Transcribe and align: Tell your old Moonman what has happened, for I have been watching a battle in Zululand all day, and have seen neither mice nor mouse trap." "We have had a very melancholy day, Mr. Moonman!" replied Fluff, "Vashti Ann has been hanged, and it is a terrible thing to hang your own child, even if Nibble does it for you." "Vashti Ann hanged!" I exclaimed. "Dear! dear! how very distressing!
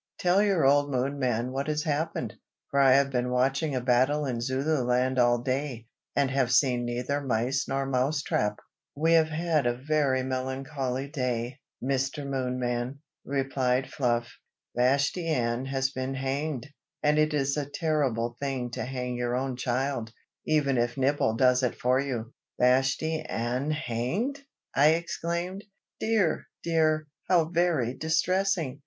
Tell 0.17 0.41
your 0.41 0.65
old 0.65 0.89
Moonman 0.89 1.51
what 1.51 1.67
has 1.67 1.83
happened, 1.83 2.33
for 2.71 2.79
I 2.79 2.93
have 2.93 3.11
been 3.11 3.29
watching 3.29 3.75
a 3.75 3.81
battle 3.81 4.25
in 4.25 4.41
Zululand 4.41 5.19
all 5.19 5.37
day, 5.37 5.85
and 6.15 6.31
have 6.31 6.51
seen 6.51 6.83
neither 6.85 7.21
mice 7.21 7.67
nor 7.67 7.85
mouse 7.85 8.23
trap." 8.23 8.57
"We 8.95 9.13
have 9.13 9.29
had 9.29 9.67
a 9.67 9.75
very 9.75 10.23
melancholy 10.23 11.07
day, 11.07 11.59
Mr. 11.83 12.25
Moonman!" 12.25 12.97
replied 13.23 13.91
Fluff, 13.93 14.27
"Vashti 14.75 15.27
Ann 15.27 15.65
has 15.65 15.91
been 15.91 16.15
hanged, 16.15 16.73
and 17.03 17.19
it 17.19 17.31
is 17.31 17.55
a 17.55 17.69
terrible 17.69 18.35
thing 18.39 18.71
to 18.71 18.83
hang 18.85 19.15
your 19.15 19.35
own 19.35 19.55
child, 19.55 20.11
even 20.47 20.79
if 20.79 20.97
Nibble 20.97 21.35
does 21.35 21.61
it 21.61 21.75
for 21.75 21.99
you." 21.99 22.33
"Vashti 22.59 23.21
Ann 23.21 23.69
hanged!" 23.69 24.43
I 24.75 24.93
exclaimed. 24.95 25.63
"Dear! 25.99 26.47
dear! 26.63 27.05
how 27.29 27.45
very 27.45 27.93
distressing! 27.93 28.79